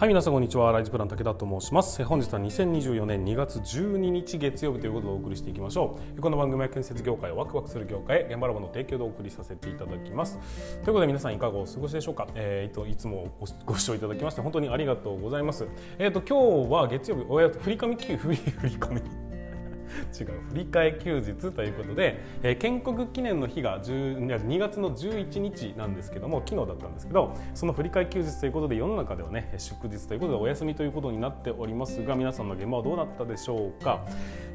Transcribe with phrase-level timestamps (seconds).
[0.00, 0.72] はい皆さんこんにちは。
[0.72, 2.02] ライズプラン武田と申します。
[2.04, 6.22] 本日は2024年2月12日月曜日ということでお送りしていきましょう。
[6.22, 10.38] この番組は建設業界をワクワクする業界現場ラボの提供でお送りさせていただきます。
[10.38, 13.28] ということで皆さんいかがお過ごしでしょうか、えー、いつも
[13.66, 15.68] ご視聴いただきまして本当にありがとうございます。
[15.98, 19.02] えっ、ー、と今日は月曜日おや振り込み振り振り込み。
[20.18, 34.04] 違う振り替え休日ということで、えー、建国記念の日が2月の11日なんですけども昨日だったんですけどその振り替え休日ということで世の中ではね祝日ということでお休みということになっておりますが皆さんの現場はどうだったでしょうか。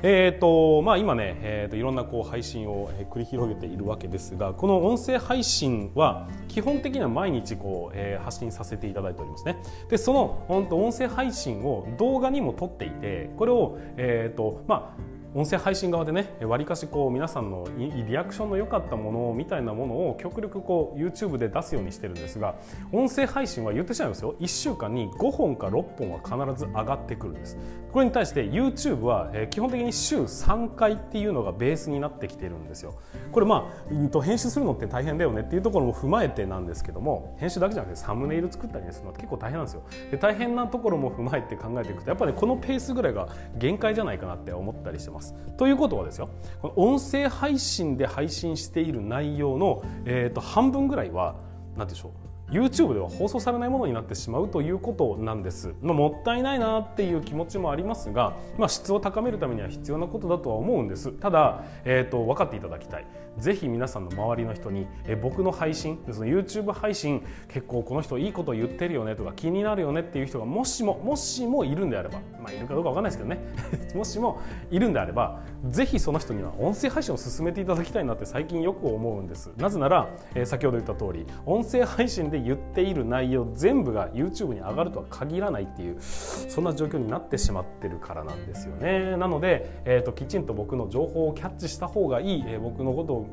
[0.03, 9.57] えーとまあ、今ね、えーと、いろんなこう配信を繰り広げているわけですがこの音声配信は基本的には毎日こう、えー、発信させていただいておりますね。
[9.89, 22.55] でその本当音声配信を動画にも撮っていてこれを、えーとまあ音声配信側でねわりかしこう皆さんのリアクションの良かったものみたいなものを極力こう YouTube で出すようにしてるんですが
[22.93, 24.35] 音声配信は言ってしまいますよ。
[24.39, 27.57] 1週間に5本か6本は必ず上がってくるんです。
[27.91, 32.93] これに対して YouTube は基本的に週3回っていうのがベースになってきてるんですよ。
[33.33, 39.83] これまあ編集するのって大変だよねっていうところも踏まえてなんですけども編集だけじゃなくてサムネイル作ったりするのは結構大変なんですよ。
[40.11, 45.24] で大変なところも踏まえて考えていくとやっぱりこのペースぐらいが限界じゃないかなって思ったりしてます。
[45.57, 46.29] ということはですよ
[46.61, 51.35] この音声配信で配信している内容の、えー、と半分ぐらいは
[51.77, 61.11] 何でしょう YouTube では放送されないものになってしまうということなんです、まあ、もったいないなっていう気持ちもありますが、まあ、質を高めるためには必要なことだとは思うんです。
[61.11, 63.07] ただ、えーと、分かっていただきたい。
[63.37, 73.39] ぜひ皆さんの周りの人に、え、僕の配信その YouTube 配信結構この人いいこと言ってるよねとか気になるよねっていう人がもしももしもいるんであれば、まあ、いるかどうか分かんないですけどね。
[73.95, 74.39] もしも
[74.71, 79.51] いるんであればぜひその人には音声配信を進めていただきたいなって最近よく思うんです。
[79.57, 89.17] なぜなら、え、先ほど言った通り音声配信で言っている内容全部が YouTube に上がるとは限らないっていうそんな状況になってしまってるからなんですよね。
[89.17, 93.24] なので、えーと、きちんと僕の情報をキャッチした方がいい、え、僕のことを、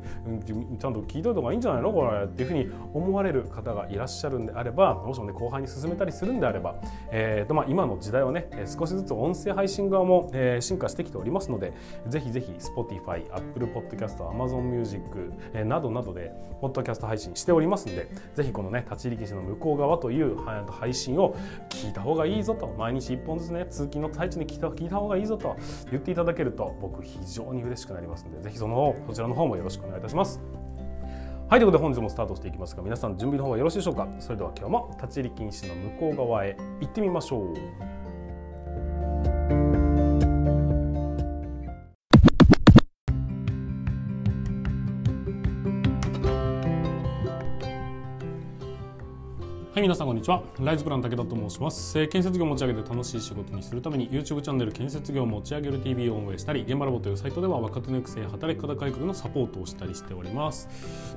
[0.79, 1.91] ちゃんと聞いといた方がいいんじゃないの？
[1.91, 6.75] これっていうふうに思われる方がいらっしゃるんであればもしもね後輩に進めたりするんであれば、
[7.11, 11.73] えーとまあ、今の時代はね少しずつ音声配信側も、えー、進化してきておりますので
[12.07, 15.03] ぜひぜひ Spotify、Apple Podcast、Amazon Music、
[15.53, 16.31] えー、などなどで
[16.61, 20.37] ポッドキャスト配信しておりますのでぜひこのね立ち入り禁止の向こう側という
[20.69, 21.35] 配信を
[21.69, 22.67] 聞いた方がいいぞと。
[22.77, 25.55] 毎日1本ずつね通勤の最中に聞いた聞いた方がいいぞと
[25.91, 30.41] 言っていただけると僕非常に嬉しくなりますのでぜひそのそちらの方もよろしくお願いいたします。
[31.49, 34.07] はいということで本日もスタートしていきますが皆さん準備の方はよろしいでしょうか？
[34.19, 37.53] それでは今日も立ち入り禁止の向こう側へ行ってみましょう。
[49.83, 50.41] 皆さんこんにちは。
[50.61, 60.69] ライズプラン武田と申します、えー、建設業を持ち上げて楽しい仕事にするために YouTube チャンネル建設業を持ち上げる TV を運営したり現場ラボというサイトでは若手の育成働き方改革のサポートをしたりしております。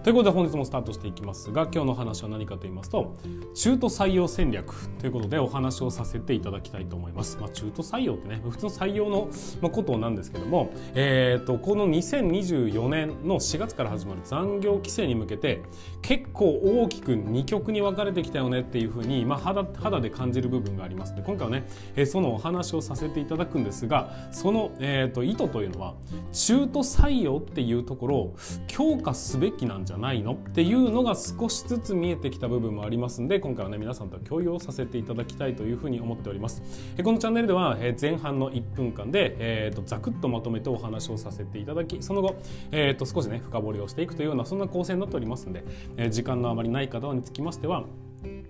[0.03, 3.15] ということで本日もスタートしていきますが今日の話は何かと言いますと
[3.55, 7.39] 中途採用戦略ということでお話をさせていただきたいと思います。
[7.41, 15.63] まあ、中途採用ってね普通の採用のことなんですけどもえー、とこの2024年の4月から始まる残業規制に向けて
[16.03, 25.95] 結構大きく2極に分かれてきたよねっていうふうに、まあ、肌肌で感じる部分がありますで今回はね、えー、そのお話をさせていただくんですがその、えーと、意図というのは
[26.33, 28.37] 中途採用っていうところを
[28.67, 30.33] 強化すべきなんじゃないの？
[30.33, 36.63] っていうのが少しずつ見えてきた部分もありますんで今回はね皆さんと共有をさせていただきたいというふうに思っております。
[36.97, 42.37] えー、このチャンネルでは、えー、前半の1分間で、えーと、ざくっとまとめてお話をさせていただきその後、
[42.73, 45.65] えーと、と少しね深掘りをしていくというようなそんな構成になっておりますので、
[45.97, 47.85] えー、時間のあまりない方につきましては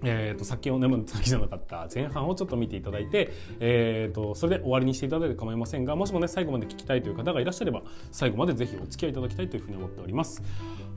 [0.04, 7.82] えーと、先をね先じゃなかった前半をちょっと見ていただいて、えーと、それで終わりにしていただいて構いませんがもしもね最後まで聞きたいという方がいらっしゃれば
[8.12, 10.42] 最後までぜひお付き合いいただきたいというふうに思っております。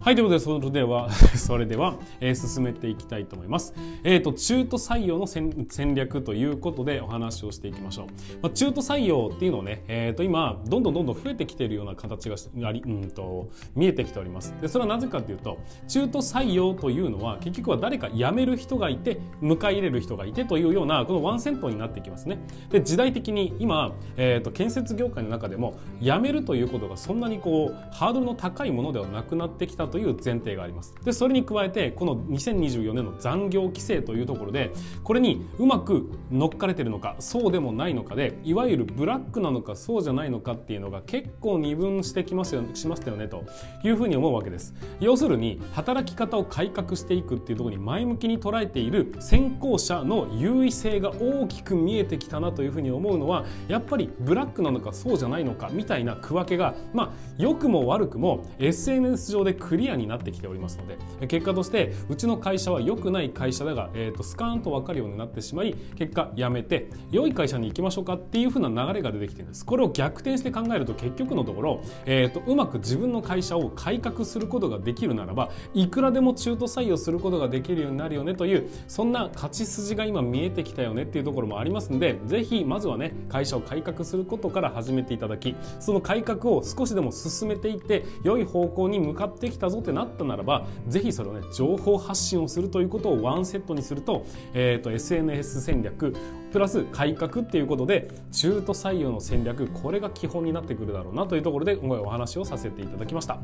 [0.01, 3.73] はいということでそれでは それでは、えー、進めていきたいと思います。
[4.05, 8.05] えっ、ー、と中途採用の戦略ということでお話をしていきましょう、
[8.41, 14.55] まあ、中途採用っていうのをね、えー、と今どんどんどんどん増えてきているような形があり、うんと見えてきております。
[14.61, 15.57] でそれはなぜかというと
[15.89, 22.39] 中途採用というのは結局は誰か辞める人がいて迎え入れる人がいてというようなこのワンセントになってきますね。
[22.69, 30.95] で時代的に今、えーと、建設業界の中でも辞めるということがそんなにこうハードルの高いものではなくなってきたという前提があります。
[31.03, 34.71] でそれに加えてこの2024年の残業規制というところで
[35.03, 43.43] これにうまく乗っかれてるのかそうでもないのかでいわゆるブラックなのかそうじゃないのかっていうのが結構二分してきますよしましたよねと
[43.83, 44.73] いうふうに思うわけです。
[44.99, 69.65] 要するに働き方を改革していくっていうところに前向きに捉えている先行者の優位性が大きく見えてきたなというふうに思うのはやっぱりブラックなのかそうじゃないのかみたいな区分けがまあ良くも悪くも SNS 上でクリアになってきておりますので結果としてうちの会社は良くない会社だが、えーと、スカーンと分かるようになってしまい結果辞めて良い会社に行きましょうかっていうふうな流れが出てきてるんです。
[69.65, 96.15] これを逆転して考えると結局のところ、えーと、うまく自分の会社を改革することができるならばいくらでも中途採用することができるようになるよねというそんな勝ち筋が今見えてきたよねっていうところもありますのでぜひまずはね会社を改革することから始めていただきその改革を少しでも進めていって良い方向に向かってきたぞってなったならばぜひそれをね情報発信をするということをワンセットにすると,、えーと、SNS 戦略
[96.51, 103.39] プラス改革っていうことで中途採用の戦略これが基本になってくるだろうなというところで今回お話をさせていただきました。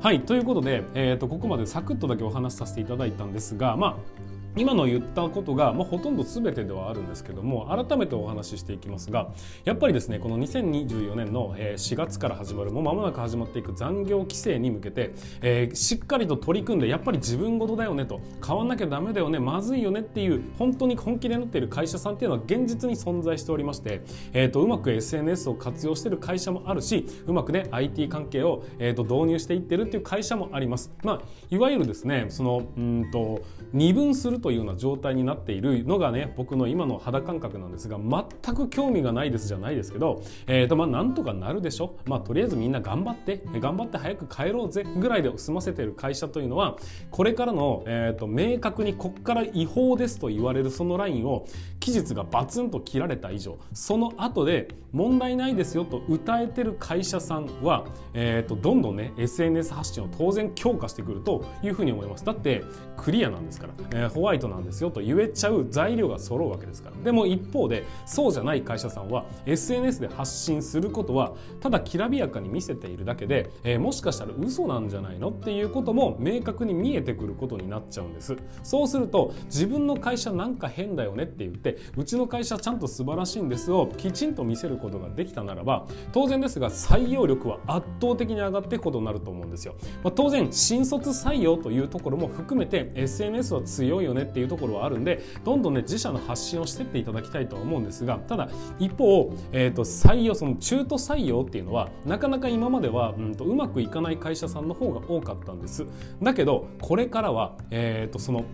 [0.00, 3.96] はいということで、えーと、とここまでサクッとだけお話しさせていただいたんですがまあ
[4.56, 9.30] 今の言ったことが、まあ、ほとんど全てではあるんですけども改めてお話ししていきますが
[9.64, 24.02] やっぱりですねこの2024年の4月から始まるもう間もなく始まっていく残業規制に向けて、えー、しっかりと取り組んでやっぱり自分事だよねと変わんなきゃダメだよねまずいよねっていう本当に本気でなっている会社さんっていうのは現実に存在しておりまして、
[24.32, 30.90] えーと、うまく SNS を活用している会社もあるしうまくね IT 関係を、えーと、導入していってるっていう会社もあります。
[31.02, 31.20] まあ、
[31.50, 33.42] いわゆるですねそのうんと
[33.72, 46.76] 二分するというような状態になっているのがね僕の今の肌感覚なんですが全く興味がないですじゃないですけど、えーとまあ、なんとかなるでしょ、まあ、とりあえずみんな頑張って頑張って早く帰ろうぜぐらいで済ませてる会社というのは
[47.10, 51.46] これからの、えーと、明確にこっから違法ですと言われるそのラインを
[51.78, 62.24] 期日がバツンと切られた以上その後で問題ないですよと歌えてる会社さんは、えーと、どんどんね SNS 発信を当然強化してくるというふうに思います。
[62.24, 62.64] だって
[62.96, 66.96] クリアなんですから、えー、ホワイトなんですよと言えちゃう材料が揃うわけですから。
[67.02, 78.36] でも一方でそうじゃない会社さんは SNS で発信することはただきらびやかに見せているだけで、えー、もしかしたら嘘なんじゃないのっていうことも明確に見えてくることになっちゃうんです。
[78.62, 89.74] そうすると自分の会社なんか変だよねって言ってうちの会社ちゃんと素晴らしいんですをきちんと見せることができたならば当然ですが採用力は圧倒的に上がっていくことになると思うんですよ、
[90.04, 105.86] まあ、当然新卒採用というところも含めて SNS は強いよねっていうところはあるんでどんどんね自社の発信をしてっていただきたいとは思うんですがただ一方、えーと、採用その中途採用っていうのはなかなか今までは、うんと、うまくいかない会社さんの方が多かったんです。
[106.22, 108.44] だけどこれからは、えーとその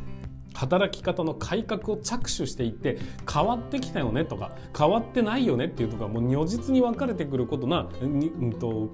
[0.56, 2.98] 働き方の改革を着手していって
[3.30, 8.90] 変わってきたよねとか変わってないよねっていうところがもう如実に分かれてくることな、うんと、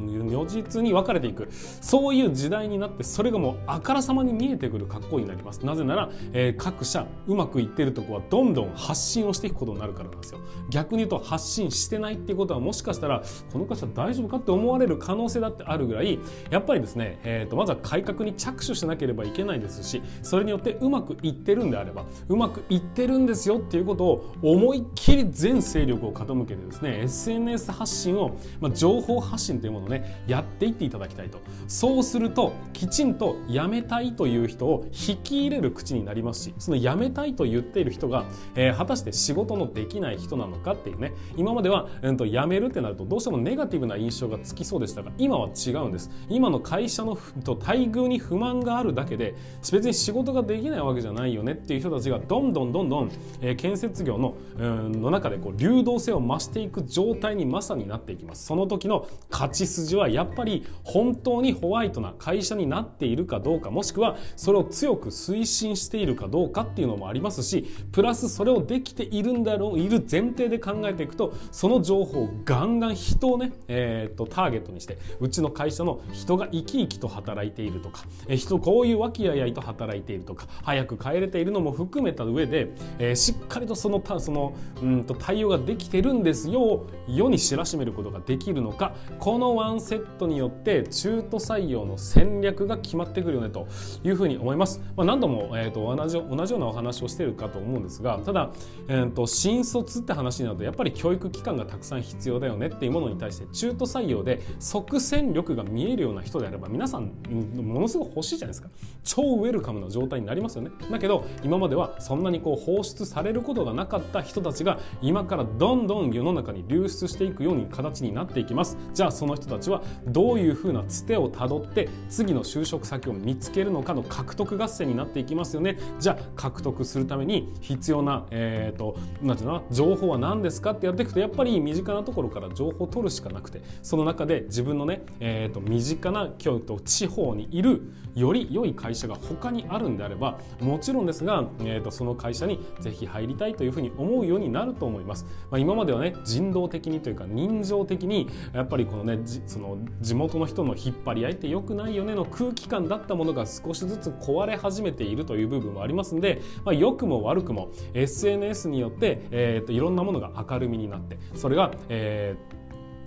[0.00, 1.48] 如実に分かれていく。
[1.52, 5.64] そういう時代になってそれがもうあからさまに見えてくる格好になります。
[5.64, 10.40] なぜなら、えー、各社うまくいってるとこはどんどん発信をしていくことになるからなんですよ。
[10.70, 13.22] 逆に言うと発信してないっていうことはもしかしたら
[13.52, 16.18] この会社大丈夫かって思われる可能性だってあるぐらい
[16.50, 31.40] やっぱりですね、えーとまずは改革に着手しなければいけないですしそれによってうまくくいってるんであればうまくいってるんですよっていうことを思いっきり全勢力を傾けてですね SNS 発信を、まあ、情報発信というものをねやっていっていただきたいと。
[31.66, 46.10] そうするときちんと辞めたいという人を引き入れる口になりますしその辞めたいと言っている人が、えー、果たして仕事のできない人なのかっていうね今までは、うん、と辞めるってなるとどうしてもネガティブな印象がつきそうでしたが今は違うんです。
[46.28, 49.34] 今の会社のと待遇に不満があるだけで
[49.72, 58.46] 別に仕事ができないわけじゃないよねっていう人たちがどんどんどんどん、えー、建設業のの中でこう流動性を増していく状態にまさになっていきます。
[58.46, 93.68] その時の勝ち筋はやっぱり本当にホワイトな会社になっているかどうかもしくはそれを強く推進しているかどうかっていうのもありますしプラスそれをできているんだろういる前提で考えていくとその情報をガンガン人をね、えー、とターゲットにしてうちの会社の人が生き生きと働いているとか、えー、人こういう和気あいあいと働いているとか早く帰れているのも含めた上で、えー、しっかりとそのたそのうんと対応ができてるんですよ世に知らしめることができるのかこのワンセットによって中途採用の戦略が決まってくるよねと
[94.02, 94.80] いうふうに思います。
[94.96, 98.50] まあ、何度も、えーと、同じ同じようなお話をしてるかと思うんですがただ、
[98.88, 107.12] えーと、新卒って話になるとやっぱり教育機関がたくさん必要だよねっていうものに対して中途採用で即戦力が見えるような人であれば皆さん
[107.56, 108.68] ものすごく欲しいじゃないですか
[109.04, 118.76] 超ウェルカムな状態になりますよねだけど今まではそんなにこう放出されることがなかった人たちが今からどんどん世の中に流出していくように形になっていきます。
[118.94, 125.78] じゃあその人たちはどういうふうなつてをたどって次の就職先を見つけるのかの獲得合戦になっていきますよね。
[125.98, 137.82] じゃあ獲得するために必要な、えーと、なんていうの情報は何ですかってやっていくとやっぱり身近なところから情報を取るしかなくてその中で自分のね、えーと、身近な京都地方にいる
[138.14, 145.26] より良い会社が他にあるんであればもちろんですが、えーと、その会社にぜひ入りたいというふうに思うようになると思います。
[145.50, 162.61] まあ、今まではね人道的にというか人情的にやっぱりこのねその地元の人の引っ張り合いって良くないよねの空気感だったものが少しずつ壊れ始めているという部分もありますんで、まあ、良くも悪くも SNS によって、えーと、いろんなものが明るみになってそれが、えー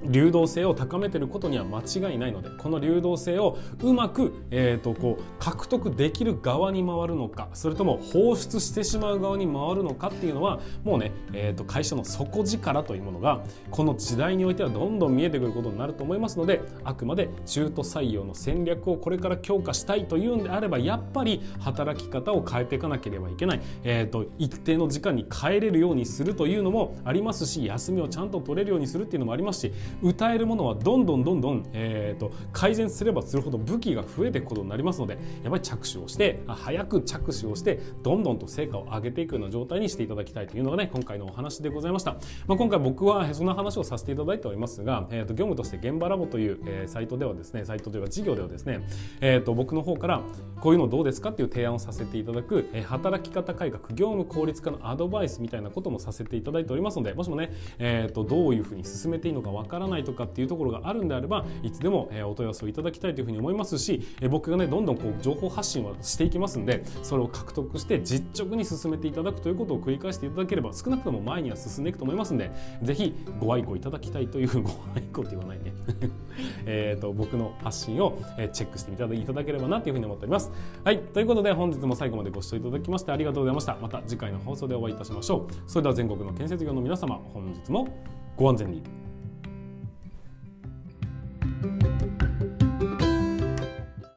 [0.10, 42.14] 流動性を高めていることには間違いないのでこの流動性をうまく、えーと、こう獲得できる側に回るのかそれとも放出してしまう側に回るのかっていうのはもうね、えーと、会社の底力というものがこの時代においてはどんどん見えてくることになると思いますのであくまで中途採用の戦略をこれから強化したいというんであればやっぱり働き方を変えていかなければいけない、えーと一定の時間に帰れるようにするというのもありますし休みをちゃんと取れるようにするっていうのもありますし歌えるものはどんどんどんどん、えーと、改善すればするほど武器が増えていくことになりますのでやっぱり着手をして早く着手をしてどんどんと成果を上げていくような状態にしていただきたいというのがね今回のお話でございました、
[42.48, 48.82] まあ、今回僕はそんな話をさせていただいておりますが、えーと、業務として現場ラボという、えー、サイトではですねサイトというか事業ではですね、
[49.22, 50.22] えーと、僕の方から
[50.60, 72.52] こういうのどうですかっていう提案をさせていただく、えー、働き方改革業務効率化のアドバイスみたいなこともさせていただいておりますのでもしもね、えー、とどういうふうに進めていいのかわからないとかっていうところがあるんであればいつでもお問い合わせをいただきたいというふうに思いますし僕がねどんどんこう情報発信はしていきますんでそれを獲得して実直に進めていただくということを繰り返していただければ少なくとも前には進んでいくと思いますんで
[72.82, 75.74] ぜひご愛顧いただきたいというご愛顧って言わないね
[76.66, 78.18] えと僕の発信を
[78.54, 80.52] チェックしていただければなというふうに思っております。
[80.84, 83.78] はいということで本日も最後までご視聴いただきましてありがとうございました。
[83.82, 85.54] また次回の放送でお会いいたしましょう。
[85.68, 87.88] それでは全国の建設業の皆様本日も
[88.36, 89.05] ご安全に。